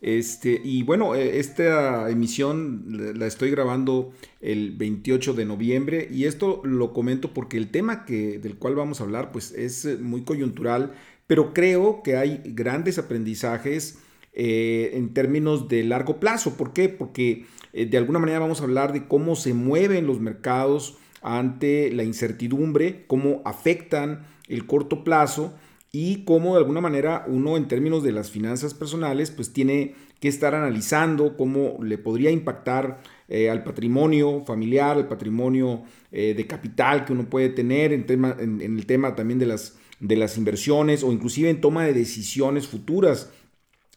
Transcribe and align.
Este, 0.00 0.60
y 0.64 0.82
bueno, 0.82 1.14
eh, 1.14 1.38
esta 1.38 2.08
emisión 2.08 3.14
la 3.18 3.26
estoy 3.26 3.50
grabando 3.50 4.12
el 4.40 4.72
28 4.76 5.34
de 5.34 5.44
noviembre 5.44 6.08
y 6.10 6.24
esto 6.24 6.62
lo 6.64 6.94
comento 6.94 7.34
porque 7.34 7.58
el 7.58 7.70
tema 7.70 8.06
que, 8.06 8.38
del 8.38 8.56
cual 8.56 8.76
vamos 8.76 9.00
a 9.00 9.04
hablar 9.04 9.30
pues 9.30 9.52
es 9.52 10.00
muy 10.00 10.22
coyuntural, 10.22 10.94
pero 11.26 11.52
creo 11.52 12.02
que 12.02 12.16
hay 12.16 12.40
grandes 12.46 12.98
aprendizajes 12.98 13.98
eh, 14.32 14.92
en 14.94 15.12
términos 15.12 15.68
de 15.68 15.84
largo 15.84 16.18
plazo. 16.18 16.56
¿Por 16.56 16.72
qué? 16.72 16.88
Porque 16.88 17.44
eh, 17.72 17.84
de 17.84 17.98
alguna 17.98 18.18
manera 18.18 18.38
vamos 18.38 18.60
a 18.60 18.64
hablar 18.64 18.92
de 18.92 19.06
cómo 19.06 19.36
se 19.36 19.52
mueven 19.52 20.06
los 20.06 20.20
mercados 20.20 20.96
ante 21.20 21.92
la 21.92 22.04
incertidumbre, 22.04 23.04
cómo 23.06 23.42
afectan 23.44 24.26
el 24.48 24.66
corto 24.66 25.04
plazo 25.04 25.54
y 25.92 26.24
cómo 26.24 26.54
de 26.54 26.58
alguna 26.58 26.80
manera 26.80 27.24
uno 27.26 27.56
en 27.56 27.66
términos 27.66 28.02
de 28.02 28.12
las 28.12 28.30
finanzas 28.30 28.74
personales 28.74 29.30
pues 29.30 29.52
tiene 29.52 29.94
que 30.20 30.28
estar 30.28 30.54
analizando 30.54 31.36
cómo 31.36 31.78
le 31.82 31.98
podría 31.98 32.30
impactar 32.30 33.00
eh, 33.28 33.50
al 33.50 33.64
patrimonio 33.64 34.44
familiar, 34.44 34.96
al 34.96 35.08
patrimonio 35.08 35.82
eh, 36.12 36.34
de 36.36 36.46
capital 36.46 37.04
que 37.04 37.12
uno 37.12 37.28
puede 37.28 37.48
tener 37.48 37.92
en, 37.92 38.06
tema, 38.06 38.36
en, 38.38 38.60
el 38.60 38.86
tema 38.86 39.14
también 39.14 39.38
de 39.38 39.46
las, 39.46 39.78
de 39.98 40.16
las 40.16 40.36
inversiones 40.36 41.02
o 41.02 41.12
inclusive 41.12 41.50
en 41.50 41.60
toma 41.60 41.84
de 41.84 41.94
decisiones 41.94 42.68
futuras. 42.68 43.30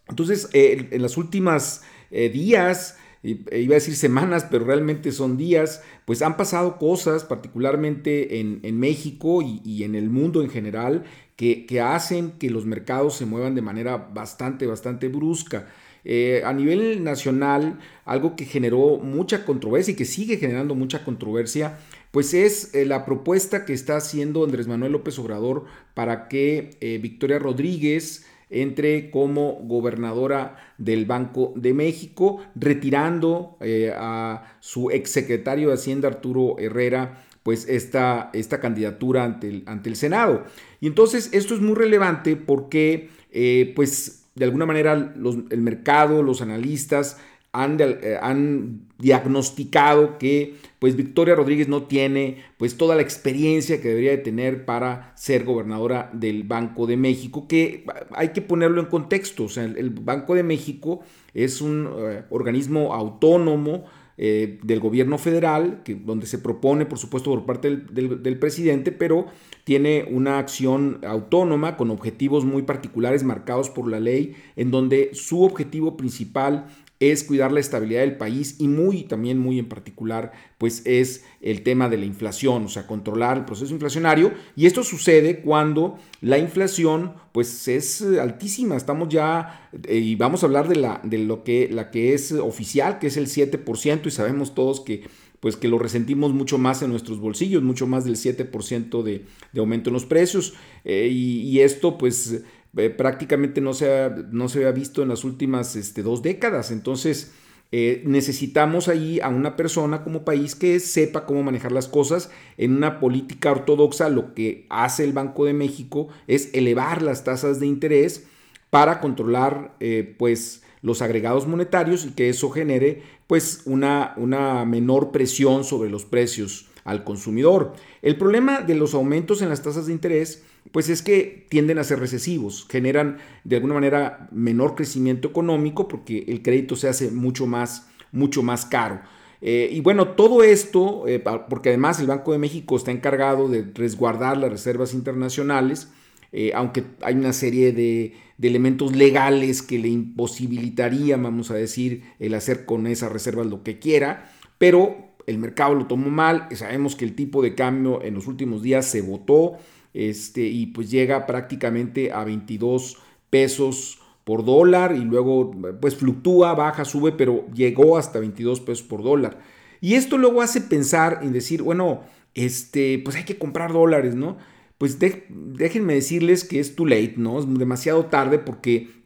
Entonces, 0.08 0.50
eh, 0.54 0.88
en 0.92 1.02
las 1.02 1.18
últimas 1.18 1.84
días, 2.12 3.00
iba 3.24 3.74
a 3.74 3.80
decir 3.80 3.96
semanas, 3.96 4.46
pero 4.52 4.66
realmente 4.66 5.12
son 5.14 5.38
días, 5.38 5.82
pues 6.06 6.22
han 6.22 6.36
pasado 6.36 6.78
cosas, 6.78 7.24
particularmente 7.24 8.40
en, 8.40 8.80
México 8.80 9.42
y, 9.42 9.62
y, 9.64 9.84
en 9.84 9.96
el 9.96 10.10
mundo 10.10 10.42
en 10.42 10.50
general, 10.50 11.06
que, 11.36 11.82
hacen 11.82 12.32
que 12.32 12.50
los 12.50 12.66
mercados 12.66 13.16
se 13.16 13.26
muevan 13.26 13.56
de 13.56 13.62
manera 13.62 13.98
bastante, 13.98 14.68
bastante 14.68 15.08
brusca. 15.08 15.68
Eh, 16.06 16.42
a 16.46 16.52
nivel 16.54 17.04
nacional, 17.04 17.80
algo 18.06 18.36
que 18.36 18.46
generó 18.46 18.98
mucha 18.98 19.46
controversia 19.46 19.94
y 19.94 19.96
que 19.96 20.06
sigue 20.06 20.38
generando 20.38 20.76
mucha 20.76 21.06
controversia, 21.06 21.80
pues 22.12 22.34
es 22.34 22.76
eh, 22.76 22.86
la 22.86 23.06
propuesta 23.06 23.66
que 23.66 23.74
está 23.74 23.98
haciendo 23.98 24.44
Andrés 24.44 24.68
Manuel 24.68 24.92
López 24.92 25.18
Obrador 25.18 25.66
para 25.94 26.28
que 26.28 26.78
eh, 26.82 27.00
Victoria 27.02 27.40
Rodríguez 27.40 28.26
entre 28.62 29.12
como 29.12 29.54
gobernadora 29.64 30.56
del 30.78 31.06
Banco 31.06 31.54
de 31.56 31.74
México, 31.74 32.42
retirando 32.56 33.58
a 33.96 34.58
su 34.60 34.92
exsecretario 34.92 35.70
de 35.70 35.76
Hacienda 35.76 36.08
Arturo 36.08 36.58
Herrera 36.60 37.24
pues 37.44 37.68
esta, 37.68 38.30
esta 38.34 38.60
candidatura 38.60 39.26
ante 39.26 39.50
el, 39.50 39.64
ante 39.66 39.90
el, 39.90 39.96
Senado. 39.98 40.46
Y 40.80 40.88
entonces 40.88 41.30
esto 41.34 41.54
es 41.54 41.62
muy 41.62 41.76
relevante 41.76 42.36
porque 42.38 43.10
eh, 43.32 43.74
pues 43.76 44.24
de 44.36 44.46
alguna 44.46 44.66
manera 44.66 44.94
el 44.94 45.62
mercado, 45.62 46.24
los 46.24 46.42
analistas 46.42 47.18
han, 47.54 47.78
eh, 47.80 48.18
han, 48.22 48.88
diagnosticado 48.98 50.18
que 50.18 50.56
pues 50.80 50.96
Victoria 50.96 51.36
Rodríguez 51.36 51.68
no 51.68 51.84
tiene 51.84 52.38
pues 52.58 52.78
toda 52.78 52.96
la 52.96 53.02
experiencia 53.02 53.82
que 53.82 53.90
debería 53.90 54.12
de 54.12 54.20
tener 54.20 54.64
para 54.64 55.12
ser 55.18 55.44
gobernadora 55.44 56.10
del 56.14 56.44
Banco 56.44 56.88
de 56.88 56.96
México, 56.96 57.46
que 57.48 57.86
hay 58.12 58.30
que 58.30 58.42
ponerlo 58.42 58.80
en 58.80 58.88
contexto, 58.88 59.44
o 59.44 59.50
sea, 59.50 59.66
el, 59.66 59.90
Banco 59.90 60.36
de 60.36 60.44
México 60.44 61.02
es 61.34 61.60
un 61.60 61.90
eh, 61.98 62.24
organismo 62.30 62.94
autónomo, 62.94 63.84
eh, 64.16 64.60
del 64.62 64.80
gobierno 64.80 65.18
federal, 65.18 65.82
que, 65.84 65.96
donde 65.96 66.28
se 66.28 66.38
propone, 66.38 66.86
por 66.86 67.00
supuesto, 67.00 67.32
por 67.32 67.48
parte 67.48 67.76
del, 67.76 68.38
presidente, 68.38 68.92
pero 68.92 69.26
tiene 69.64 70.06
una 70.08 70.38
acción 70.38 71.00
autónoma 71.04 71.78
con 71.78 71.90
objetivos 71.90 72.46
muy 72.46 72.62
particulares 72.62 73.24
marcados 73.24 73.72
por 73.72 73.90
la 73.90 74.00
ley, 74.00 74.36
en 74.56 74.70
donde 74.70 75.10
su 75.14 75.42
objetivo 75.42 75.98
principal 75.98 76.68
es 77.12 77.24
cuidar 77.24 77.52
la 77.52 77.60
estabilidad 77.60 78.02
del 78.02 78.18
país 78.18 78.56
y 78.60 78.68
muy 78.68 79.04
también 79.04 79.38
muy 79.38 79.60
en 79.60 79.68
particular 79.68 80.32
pues 80.58 80.82
es 80.86 81.26
el 81.42 81.64
tema 81.64 81.90
de 81.90 81.98
la 81.98 82.06
inflación, 82.06 82.66
o 82.66 82.70
sea, 82.70 82.88
controlar 82.88 83.38
el 83.38 83.46
proceso 83.46 83.74
inflacionario 83.74 84.34
y 84.56 84.66
esto 84.66 84.84
sucede 84.84 85.42
cuando 85.42 85.98
la 86.22 86.38
inflación 86.38 87.14
pues 87.32 87.68
es 87.68 88.02
altísima, 88.02 88.76
estamos 88.76 89.10
ya 89.10 89.70
eh, 89.88 89.98
y 89.98 90.16
vamos 90.16 90.44
a 90.44 90.46
hablar 90.46 90.68
de 90.68 90.76
la 90.76 91.02
de 91.04 91.18
lo 91.18 91.44
que 91.44 91.70
la 91.72 91.92
que 91.92 92.14
es 92.14 92.32
oficial, 92.32 93.00
que 93.00 93.08
es 93.08 93.18
el 93.18 93.28
7% 93.28 94.06
y 94.06 94.12
sabemos 94.12 94.56
todos 94.56 94.82
que 94.82 95.04
pues 95.44 95.58
que 95.58 95.68
lo 95.68 95.78
resentimos 95.78 96.32
mucho 96.32 96.58
más 96.58 96.84
en 96.84 96.90
nuestros 96.90 97.20
bolsillos, 97.20 97.62
mucho 97.64 97.86
más 97.86 98.06
del 98.06 98.16
7% 98.16 99.04
de, 99.04 99.26
de, 99.52 99.60
aumento 99.60 99.90
en 99.90 99.94
los 99.94 100.06
precios. 100.06 100.54
Eh, 100.86 101.10
y, 101.12 101.42
y, 101.42 101.60
esto 101.60 101.98
pues 101.98 102.44
eh, 102.78 102.90
prácticamente 102.90 103.62
no 103.62 103.74
se, 103.74 103.92
ha, 103.92 104.10
no 104.10 104.50
se 104.50 104.60
había 104.60 104.72
visto 104.72 105.04
en 105.04 105.10
las 105.10 105.24
últimas 105.24 105.76
este, 105.76 106.02
dos 106.02 106.22
décadas. 106.22 106.72
Entonces, 106.72 107.32
eh, 107.72 108.04
necesitamos 108.06 108.88
ahí 108.88 109.20
a 109.20 109.30
una 109.30 109.56
persona 109.56 110.04
como 110.04 110.24
país 110.24 110.54
que 110.54 110.80
sepa 110.80 111.26
cómo 111.26 111.44
manejar 111.44 111.72
las 111.72 111.88
cosas. 111.88 112.30
En 112.58 112.76
una 112.76 113.00
política 113.00 113.52
ortodoxa, 113.52 114.10
lo 114.10 114.34
que 114.34 114.66
hace 114.70 115.04
el 115.04 115.14
Banco 115.14 115.46
de 115.46 115.54
México 115.54 116.08
es 116.28 116.50
elevar 116.54 117.02
las 117.02 117.24
tasas 117.24 117.60
de 117.60 117.68
interés 117.68 118.26
para 118.70 119.00
controlar, 119.02 119.76
eh, 119.80 120.16
pues, 120.18 120.64
los 120.82 121.02
agregados 121.02 121.48
monetarios 121.48 122.06
y 122.06 122.12
que 122.12 122.30
eso 122.30 122.50
genere, 122.50 123.02
pues, 123.28 123.62
una, 123.66 124.14
una 124.18 124.66
menor 124.66 125.12
presión 125.12 125.64
sobre 125.64 125.90
los 125.90 126.06
precios 126.06 126.68
al 126.84 127.04
consumidor. 127.04 127.74
El 128.02 128.18
problema 128.18 128.62
de 128.62 128.76
los 128.76 128.94
aumentos 128.94 129.42
en 129.42 129.50
las 129.50 129.62
tasas 129.62 129.88
de 129.88 129.94
interés 129.94 130.44
pues 130.72 130.90
es 130.90 131.02
que 131.02 131.46
tienden 131.50 131.78
a 131.78 131.84
ser 131.84 132.00
recesivos, 132.00 132.66
generan 132.70 133.18
de 133.44 133.58
alguna 133.58 133.76
manera 133.76 134.30
menor 134.32 134.76
crecimiento 134.76 135.28
económico 135.28 135.88
porque 135.88 136.26
el 136.28 136.42
crédito 136.42 136.76
se 136.76 136.88
hace 136.88 137.12
mucho 137.12 137.46
más, 137.46 137.90
mucho 138.12 138.44
más 138.44 138.66
caro. 138.66 139.02
Eh, 139.42 139.70
y 139.74 139.82
bueno, 139.82 140.10
todo 140.10 140.42
esto, 140.42 141.06
eh, 141.06 141.22
porque 141.50 141.70
además 141.70 142.00
el 142.00 142.08
Banco 142.08 142.32
de 142.32 142.38
México 142.38 142.78
está 142.78 142.92
encargado 142.92 143.50
de 143.50 143.66
resguardar 143.76 144.38
las 144.38 144.50
reservas 144.50 144.94
internacionales, 144.94 145.90
eh, 146.32 146.54
aunque 146.56 146.86
hay 147.02 147.16
una 147.16 147.34
serie 147.34 147.74
de, 147.74 148.16
de, 148.38 148.48
elementos 148.48 148.96
legales 148.96 149.62
que 149.62 149.78
le 149.78 149.90
imposibilitarían, 149.90 151.22
vamos 151.22 151.52
a 151.52 151.56
decir, 151.56 152.04
el 152.20 152.34
hacer 152.36 152.66
con 152.66 152.88
esas 152.88 153.12
reservas 153.12 153.46
lo 153.48 153.64
que 153.64 153.80
quiera, 153.80 154.32
pero 154.58 155.13
el 155.28 155.38
mercado 155.38 155.76
lo 155.76 155.88
tomó 155.88 156.10
mal, 156.10 156.48
sabemos 156.52 156.96
que 156.96 157.06
el 157.06 157.16
tipo 157.16 157.42
de 157.42 157.56
cambio 157.56 158.04
en 158.04 158.14
los 158.14 158.28
últimos 158.28 158.62
días 158.62 158.86
se 158.86 159.02
votó 159.02 159.58
este, 159.94 160.42
y 160.42 160.68
pues 160.68 160.90
llega 160.90 161.26
prácticamente 161.26 162.12
a 162.12 162.24
22 162.24 162.98
pesos 163.30 164.00
por 164.24 164.46
dólar 164.46 164.96
y 164.96 165.04
luego 165.04 165.52
pues 165.82 165.96
fluctúa, 165.96 166.54
baja, 166.54 166.86
sube, 166.86 167.12
pero 167.12 167.46
llegó 167.54 167.98
hasta 167.98 168.20
22 168.20 168.62
pesos 168.62 168.86
por 168.86 169.04
dólar. 169.04 169.40
Y 169.82 169.96
esto 169.96 170.18
luego 170.18 170.42
hace 170.42 170.62
pensar 170.62 171.20
en 171.24 171.34
decir, 171.34 171.62
bueno, 171.62 172.02
este, 172.34 173.02
pues 173.04 173.18
hay 173.18 173.26
que 173.26 173.38
comprar 173.38 173.74
dólares, 173.74 174.16
¿no? 174.16 174.38
Pues 174.78 174.98
déjenme 175.00 175.94
decirles 175.94 176.44
que 176.44 176.60
es 176.60 176.76
too 176.76 176.86
late, 176.86 177.16
¿no? 177.18 177.40
Es 177.40 177.54
demasiado 177.54 178.06
tarde 178.06 178.40
porque 178.40 179.03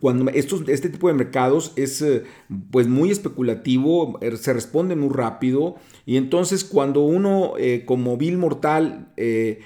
cuando 0.00 0.30
estos, 0.30 0.68
este 0.68 0.88
tipo 0.88 1.08
de 1.08 1.14
mercados 1.14 1.72
es 1.76 2.02
eh, 2.02 2.24
pues 2.70 2.88
muy 2.88 3.10
especulativo, 3.10 4.18
er, 4.20 4.36
se 4.36 4.52
responde 4.52 4.96
muy 4.96 5.10
rápido 5.14 5.76
y 6.04 6.16
entonces 6.16 6.64
cuando 6.64 7.02
uno 7.02 7.54
eh, 7.58 7.84
como 7.86 8.16
vil 8.16 8.38
mortal 8.38 9.12
eh, 9.16 9.60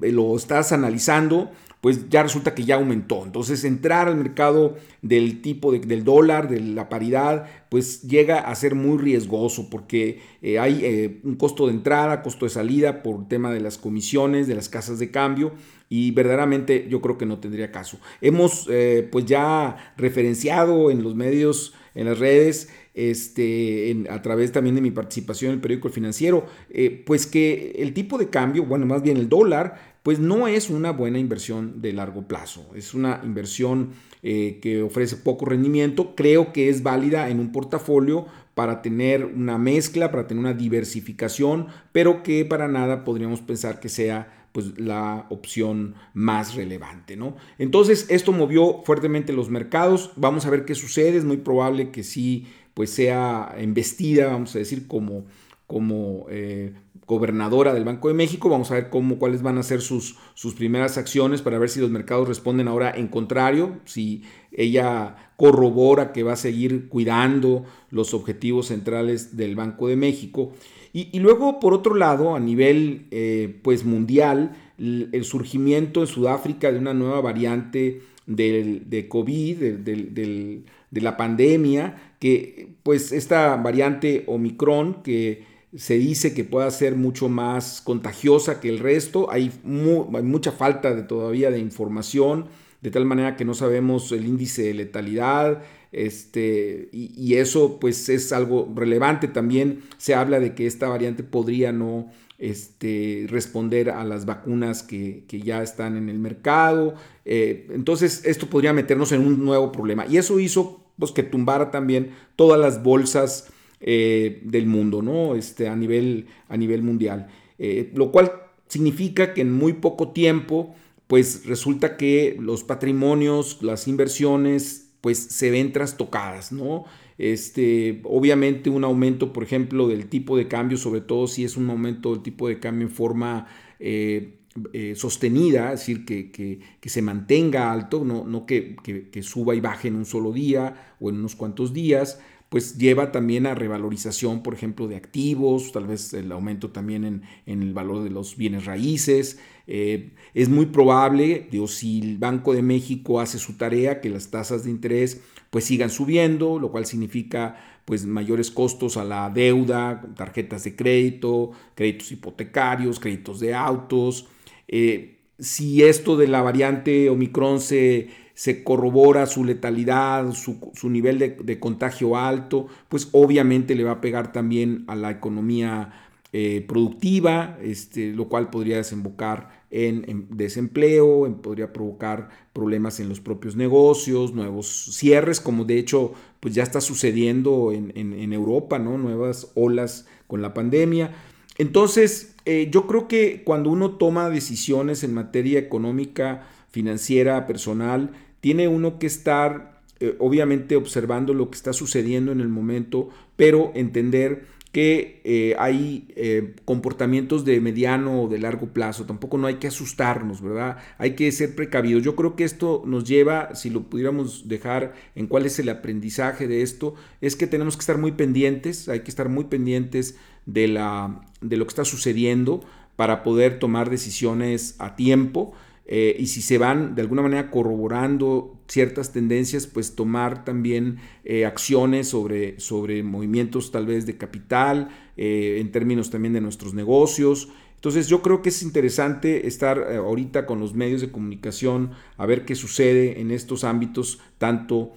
lo 0.00 0.36
estás 0.36 0.72
analizando, 0.72 1.50
pues 1.82 2.08
ya 2.08 2.22
resulta 2.22 2.54
que 2.54 2.64
ya 2.64 2.76
aumentó. 2.76 3.24
Entonces 3.26 3.64
entrar 3.64 4.08
al 4.08 4.16
mercado 4.16 4.76
del 5.02 5.42
tipo 5.42 5.70
del 5.72 6.04
dólar, 6.04 6.48
de 6.48 6.60
la 6.60 6.88
paridad, 6.88 7.46
pues 7.68 8.02
llega 8.02 8.38
a 8.38 8.54
ser 8.54 8.74
muy 8.74 8.96
riesgoso 8.96 9.68
porque 9.68 10.22
hay 10.58 11.20
un 11.24 11.34
costo 11.34 11.66
de 11.66 11.72
entrada, 11.72 12.22
costo 12.22 12.46
de 12.46 12.50
salida 12.50 13.02
por 13.02 13.28
tema 13.28 13.52
de 13.52 13.60
las 13.60 13.78
comisiones, 13.78 14.46
de 14.46 14.54
las 14.54 14.68
casas 14.68 14.98
de 15.00 15.10
cambio 15.10 15.52
y 15.92 16.10
verdaderamente 16.12 16.86
yo 16.88 17.02
creo 17.02 17.18
que 17.18 17.26
no 17.26 17.38
tendría 17.38 17.70
caso. 17.70 17.98
Hemos 18.22 18.66
eh, 18.70 19.06
pues 19.12 19.26
ya 19.26 19.92
referenciado 19.98 20.90
en 20.90 21.02
los 21.02 21.14
medios, 21.14 21.74
en 21.94 22.06
las 22.06 22.18
redes, 22.18 22.70
este, 22.94 24.04
a 24.10 24.20
través 24.22 24.52
también 24.52 24.74
de 24.74 24.82
mi 24.82 24.90
participación 24.90 25.50
en 25.50 25.54
el 25.56 25.60
periódico 25.60 25.88
Financiero, 25.88 26.46
eh, 26.70 27.02
pues 27.04 27.26
que 27.26 27.72
el 27.78 27.94
tipo 27.94 28.18
de 28.18 28.28
cambio, 28.28 28.64
bueno, 28.64 28.86
más 28.86 29.02
bien 29.02 29.16
el 29.16 29.28
dólar, 29.28 29.92
pues 30.02 30.18
no 30.18 30.48
es 30.48 30.68
una 30.68 30.90
buena 30.90 31.18
inversión 31.18 31.80
de 31.80 31.92
largo 31.92 32.26
plazo. 32.26 32.68
Es 32.74 32.92
una 32.92 33.20
inversión 33.24 33.90
eh, 34.22 34.58
que 34.60 34.82
ofrece 34.82 35.16
poco 35.16 35.44
rendimiento. 35.44 36.14
Creo 36.16 36.52
que 36.52 36.68
es 36.68 36.82
válida 36.82 37.28
en 37.28 37.38
un 37.38 37.52
portafolio 37.52 38.26
para 38.54 38.82
tener 38.82 39.24
una 39.24 39.58
mezcla, 39.58 40.10
para 40.10 40.26
tener 40.26 40.40
una 40.40 40.54
diversificación, 40.54 41.68
pero 41.92 42.22
que 42.22 42.44
para 42.44 42.68
nada 42.68 43.04
podríamos 43.04 43.40
pensar 43.40 43.80
que 43.80 43.88
sea 43.88 44.42
pues 44.52 44.78
la 44.78 45.26
opción 45.30 45.94
más 46.12 46.54
relevante, 46.54 47.16
¿no? 47.16 47.36
Entonces, 47.58 48.06
esto 48.10 48.32
movió 48.32 48.82
fuertemente 48.84 49.32
los 49.32 49.48
mercados. 49.48 50.12
Vamos 50.16 50.44
a 50.44 50.50
ver 50.50 50.66
qué 50.66 50.74
sucede. 50.74 51.16
Es 51.16 51.24
muy 51.24 51.38
probable 51.38 51.90
que 51.90 52.02
sí, 52.02 52.46
pues 52.74 52.90
sea 52.90 53.54
embestida, 53.56 54.28
vamos 54.28 54.54
a 54.54 54.58
decir, 54.58 54.86
como, 54.86 55.24
como 55.66 56.26
eh, 56.30 56.72
gobernadora 57.06 57.74
del 57.74 57.84
Banco 57.84 58.08
de 58.08 58.14
México. 58.14 58.48
Vamos 58.48 58.70
a 58.70 58.74
ver 58.74 58.90
cómo, 58.90 59.18
cuáles 59.18 59.42
van 59.42 59.58
a 59.58 59.62
ser 59.62 59.80
sus, 59.80 60.16
sus 60.34 60.54
primeras 60.54 60.98
acciones 60.98 61.42
para 61.42 61.58
ver 61.58 61.68
si 61.68 61.80
los 61.80 61.90
mercados 61.90 62.28
responden 62.28 62.68
ahora 62.68 62.92
en 62.94 63.08
contrario, 63.08 63.80
si 63.84 64.22
ella 64.52 65.32
corrobora 65.36 66.12
que 66.12 66.22
va 66.22 66.34
a 66.34 66.36
seguir 66.36 66.88
cuidando 66.88 67.64
los 67.90 68.14
objetivos 68.14 68.66
centrales 68.68 69.36
del 69.36 69.56
Banco 69.56 69.88
de 69.88 69.96
México. 69.96 70.52
Y, 70.94 71.18
luego, 71.20 71.58
por 71.58 71.72
otro 71.72 71.94
lado, 71.94 72.36
a 72.36 72.40
nivel 72.40 73.06
eh, 73.10 73.58
pues 73.62 73.82
mundial, 73.86 74.52
el, 74.76 75.24
surgimiento 75.24 76.00
en 76.00 76.06
Sudáfrica 76.06 76.70
de 76.70 76.78
una 76.78 76.92
nueva 76.92 77.22
variante 77.22 78.02
de 78.26 79.06
COVID, 79.08 79.56
de, 79.56 80.62
la 80.90 81.16
pandemia, 81.16 82.14
que 82.18 82.74
pues 82.82 83.12
esta 83.12 83.56
variante 83.56 84.24
Omicron 84.26 85.02
que 85.02 85.44
se 85.74 85.94
dice 85.94 86.34
que 86.34 86.44
pueda 86.44 86.70
ser 86.70 86.96
mucho 86.96 87.28
más 87.28 87.80
contagiosa 87.80 88.60
que 88.60 88.68
el 88.68 88.78
resto, 88.78 89.30
hay, 89.30 89.50
hay 89.64 90.22
mucha 90.22 90.52
falta 90.52 90.94
de, 90.94 91.02
todavía 91.02 91.50
de 91.50 91.58
información, 91.58 92.46
de 92.82 92.90
tal 92.90 93.06
manera 93.06 93.36
que 93.36 93.44
no 93.44 93.54
sabemos 93.54 94.12
el 94.12 94.26
índice 94.26 94.62
de 94.64 94.74
letalidad, 94.74 95.62
este, 95.92 96.88
y, 96.90 97.34
eso 97.34 97.78
pues 97.78 98.08
es 98.08 98.32
algo 98.32 98.72
relevante. 98.74 99.28
También 99.28 99.82
se 99.98 100.14
habla 100.14 100.40
de 100.40 100.54
que 100.54 100.66
esta 100.66 100.88
variante 100.88 101.22
podría 101.22 101.70
no 101.70 102.10
este, 102.42 103.26
responder 103.28 103.88
a 103.88 104.02
las 104.02 104.26
vacunas 104.26 104.82
que, 104.82 105.24
ya 105.30 105.62
están 105.62 105.96
en 105.96 106.08
el 106.08 106.18
mercado. 106.18 106.94
Eh, 107.24 107.68
entonces 107.70 108.24
esto 108.24 108.48
podría 108.48 108.72
meternos 108.72 109.12
en 109.12 109.24
un 109.24 109.44
nuevo 109.44 109.70
problema. 109.70 110.06
Y 110.06 110.16
eso 110.16 110.40
hizo 110.40 110.84
pues, 110.98 111.12
que 111.12 111.22
tumbara 111.22 111.70
también 111.70 112.10
todas 112.34 112.60
las 112.60 112.82
bolsas 112.82 113.48
eh, 113.80 114.40
del 114.42 114.66
mundo, 114.66 115.02
¿no? 115.02 115.36
Este, 115.36 115.68
a, 115.68 115.76
nivel, 115.76 116.26
a 116.48 116.56
nivel 116.56 116.82
mundial. 116.82 117.28
Eh, 117.60 117.92
lo 117.94 118.10
cual 118.10 118.32
significa 118.66 119.34
que 119.34 119.42
en 119.42 119.52
muy 119.52 119.74
poco 119.74 120.08
tiempo 120.08 120.74
pues 121.06 121.46
resulta 121.46 121.96
que 121.96 122.36
los 122.40 122.64
patrimonios, 122.64 123.62
las 123.62 123.86
inversiones 123.86 124.88
pues 125.00 125.18
se 125.18 125.50
ven 125.52 125.72
trastocadas, 125.72 126.50
¿no? 126.50 126.86
Este, 127.18 128.00
obviamente 128.04 128.70
un 128.70 128.84
aumento, 128.84 129.32
por 129.32 129.42
ejemplo, 129.42 129.88
del 129.88 130.06
tipo 130.06 130.36
de 130.36 130.48
cambio, 130.48 130.76
sobre 130.76 131.00
todo 131.00 131.26
si 131.26 131.44
es 131.44 131.56
un 131.56 131.70
aumento 131.70 132.12
del 132.12 132.22
tipo 132.22 132.48
de 132.48 132.58
cambio 132.58 132.86
en 132.86 132.92
forma 132.92 133.46
eh, 133.78 134.38
eh, 134.72 134.94
sostenida, 134.96 135.72
es 135.72 135.80
decir, 135.80 136.04
que, 136.04 136.60
se 136.84 137.02
mantenga 137.02 137.72
alto, 137.72 138.04
no, 138.04 138.24
no 138.24 138.44
que, 138.44 138.76
suba 139.22 139.54
y 139.54 139.60
baje 139.60 139.88
en 139.88 139.96
un 139.96 140.04
solo 140.04 140.32
día 140.32 140.94
o 141.00 141.08
en 141.08 141.16
unos 141.16 141.36
cuantos 141.36 141.72
días, 141.72 142.20
pues 142.52 142.76
lleva 142.76 143.12
también 143.12 143.46
a 143.46 143.54
revalorización, 143.54 144.42
por 144.42 144.52
ejemplo, 144.52 144.86
de 144.86 144.96
activos, 144.96 145.72
tal 145.72 145.86
vez 145.86 146.12
el 146.12 146.30
aumento 146.32 146.68
también 146.68 147.22
en, 147.46 147.62
el 147.62 147.72
valor 147.72 148.04
de 148.04 148.10
los 148.10 148.36
bienes 148.36 148.66
raíces. 148.66 149.38
Eh, 149.66 150.10
es 150.34 150.50
muy 150.50 150.66
probable, 150.66 151.48
digo, 151.50 151.66
si 151.66 152.00
el 152.00 152.18
Banco 152.18 152.52
de 152.52 152.60
México 152.60 153.20
hace 153.20 153.38
su 153.38 153.54
tarea, 153.54 154.02
que 154.02 154.10
las 154.10 154.30
tasas 154.30 154.64
de 154.64 154.70
interés 154.70 155.22
pues 155.48 155.64
sigan 155.64 155.88
subiendo, 155.88 156.58
lo 156.58 156.70
cual 156.70 156.84
significa 156.84 157.56
pues 157.86 158.04
mayores 158.04 158.50
costos 158.50 158.98
a 158.98 159.04
la 159.04 159.30
deuda, 159.30 160.02
tarjetas 160.14 160.64
de 160.64 160.76
crédito, 160.76 161.52
créditos 161.74 162.12
hipotecarios, 162.12 163.00
créditos 163.00 163.40
de 163.40 163.54
autos. 163.54 164.28
Eh, 164.68 165.21
si 165.42 165.82
esto 165.82 166.16
de 166.16 166.28
la 166.28 166.40
variante 166.40 167.10
Omicron 167.10 167.60
se 167.60 168.08
se 168.34 168.64
corrobora 168.64 169.26
su 169.26 169.44
letalidad, 169.44 170.32
su, 170.32 170.90
nivel 170.90 171.18
de, 171.18 171.60
contagio 171.60 172.16
alto, 172.16 172.66
pues 172.88 173.08
obviamente 173.12 173.74
le 173.74 173.84
va 173.84 173.92
a 173.92 174.00
pegar 174.00 174.32
también 174.32 174.84
a 174.88 174.96
la 174.96 175.10
economía 175.10 175.92
eh, 176.32 176.64
productiva, 176.66 177.58
este, 177.62 178.12
lo 178.12 178.28
cual 178.28 178.48
podría 178.50 178.78
desembocar 178.78 179.62
en, 179.70 180.26
desempleo, 180.30 181.40
podría 181.42 181.72
provocar 181.72 182.30
problemas 182.52 183.00
en 183.00 183.08
los 183.08 183.20
propios 183.20 183.54
negocios, 183.54 184.32
nuevos 184.32 184.96
cierres, 184.96 185.40
como 185.40 185.64
de 185.64 185.78
hecho 185.78 186.12
pues 186.40 186.54
ya 186.54 186.62
está 186.62 186.80
sucediendo 186.80 187.70
en, 187.72 188.32
Europa, 188.32 188.78
¿no? 188.78 188.98
nuevas 188.98 189.52
olas 189.54 190.06
con 190.26 190.42
la 190.42 190.52
pandemia. 190.52 191.14
Entonces, 191.58 192.31
eh, 192.44 192.68
yo 192.70 192.86
creo 192.86 193.08
que 193.08 193.42
cuando 193.44 193.70
uno 193.70 193.92
toma 193.92 194.30
decisiones 194.30 195.04
en 195.04 195.14
materia 195.14 195.58
económica, 195.58 196.46
financiera, 196.70 197.46
personal, 197.46 198.10
tiene 198.40 198.66
uno 198.68 198.98
que 198.98 199.06
estar 199.06 199.80
eh, 200.00 200.16
obviamente 200.18 200.74
observando 200.74 201.32
lo 201.32 201.48
que 201.48 201.56
está 201.56 201.72
sucediendo 201.72 202.32
en 202.32 202.40
el 202.40 202.48
momento, 202.48 203.10
pero 203.36 203.70
entender 203.74 204.46
que 204.72 205.20
eh, 205.24 205.54
hay 205.58 206.08
eh, 206.16 206.54
comportamientos 206.64 207.44
de 207.44 207.60
mediano 207.60 208.22
o 208.22 208.28
de 208.28 208.38
largo 208.38 208.68
plazo. 208.68 209.04
Tampoco 209.04 209.36
no 209.36 209.46
hay 209.46 209.56
que 209.56 209.66
asustarnos, 209.66 210.40
¿verdad? 210.40 210.78
Hay 210.96 211.14
que 211.14 211.30
ser 211.30 211.54
precavidos. 211.54 212.02
Yo 212.02 212.16
creo 212.16 212.36
que 212.36 212.44
esto 212.44 212.82
nos 212.86 213.04
lleva, 213.04 213.54
si 213.54 213.68
lo 213.68 213.82
pudiéramos 213.82 214.48
dejar 214.48 214.94
en 215.14 215.26
cuál 215.26 215.44
es 215.44 215.58
el 215.58 215.68
aprendizaje 215.68 216.48
de 216.48 216.62
esto, 216.62 216.94
es 217.20 217.36
que 217.36 217.46
tenemos 217.46 217.76
que 217.76 217.80
estar 217.80 217.98
muy 217.98 218.12
pendientes, 218.12 218.88
hay 218.88 219.00
que 219.00 219.10
estar 219.10 219.28
muy 219.28 219.44
pendientes 219.44 220.16
de, 220.46 220.68
la, 220.68 221.20
de 221.42 221.58
lo 221.58 221.66
que 221.66 221.70
está 221.70 221.84
sucediendo 221.84 222.64
para 222.96 223.22
poder 223.22 223.58
tomar 223.58 223.90
decisiones 223.90 224.76
a 224.78 224.96
tiempo. 224.96 225.52
Eh, 225.94 226.16
y 226.18 226.28
si 226.28 226.40
se 226.40 226.56
van 226.56 226.94
de 226.94 227.02
alguna 227.02 227.20
manera 227.20 227.50
corroborando 227.50 228.58
ciertas 228.66 229.12
tendencias, 229.12 229.66
pues 229.66 229.94
tomar 229.94 230.42
también 230.42 230.96
eh, 231.22 231.44
acciones 231.44 232.08
sobre, 232.08 232.58
sobre 232.58 233.02
movimientos 233.02 233.70
tal 233.70 233.84
vez 233.84 234.06
de 234.06 234.16
capital, 234.16 234.88
eh, 235.18 235.58
en 235.60 235.70
términos 235.70 236.08
también 236.08 236.32
de 236.32 236.40
nuestros 236.40 236.72
negocios. 236.72 237.50
Entonces 237.74 238.08
yo 238.08 238.22
creo 238.22 238.40
que 238.40 238.48
es 238.48 238.62
interesante 238.62 239.46
estar 239.46 239.92
ahorita 239.92 240.46
con 240.46 240.60
los 240.60 240.72
medios 240.74 241.02
de 241.02 241.10
comunicación 241.10 241.90
a 242.16 242.24
ver 242.24 242.46
qué 242.46 242.54
sucede 242.54 243.20
en 243.20 243.30
estos 243.30 243.62
ámbitos, 243.62 244.18
tanto 244.38 244.94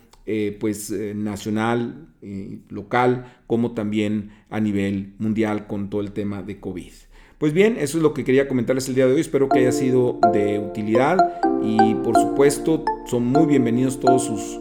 pues 0.60 0.92
nacional, 0.92 2.08
local, 2.70 3.42
como 3.48 3.74
también 3.74 4.32
a 4.50 4.60
nivel 4.60 5.14
mundial 5.20 5.68
con 5.68 5.90
todo 5.90 6.02
el 6.02 6.14
tema 6.14 6.42
de 6.42 6.60
COVID. 6.60 6.94
Pues 7.38 7.51
bien, 7.51 7.75
eso 7.77 7.98
es 7.98 8.04
lo 8.04 8.13
que 8.13 8.24
quería 8.24 8.48
comentarles 8.48 8.88
el 8.88 8.96
día 8.96 9.08
de 9.08 9.13
hoy. 9.13 9.20
Espero 9.20 9.50
que 9.50 9.60
haya 9.60 9.74
sido 9.74 10.20
de 10.32 10.58
utilidad 10.58 11.18
y 11.62 11.96
por 11.96 12.15
supuesto 12.15 12.86
son 13.08 13.25
muy 13.25 13.46
bienvenidos 13.46 14.00
todos 14.00 14.24
sus, 14.24 14.60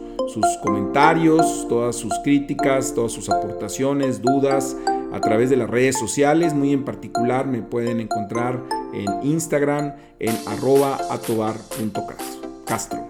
comentarios, 0.61 1.67
todas 1.69 1.95
sus 1.95 2.13
críticas, 2.23 2.93
todas 2.93 3.13
sus 3.13 3.29
aportaciones, 3.29 4.21
dudas 4.21 4.75
a 5.13 5.21
través 5.21 5.49
de 5.49 5.55
las 5.55 5.69
redes 5.69 5.97
sociales. 5.97 6.53
Muy 6.53 6.73
en 6.73 6.83
particular 6.83 7.47
me 7.47 7.61
pueden 7.61 8.01
encontrar 8.01 8.61
en 8.93 9.07
Instagram 9.23 9.93
en 10.19 10.35
arroba 10.45 10.99
atobar.castro. 11.09 13.07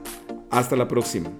Hasta 0.52 0.76
la 0.76 0.88
próxima. 0.88 1.32